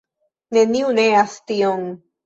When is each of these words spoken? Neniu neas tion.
Neniu 0.57 0.89
neas 1.01 1.39
tion. 1.53 1.89